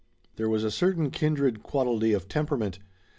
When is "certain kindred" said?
0.71-1.61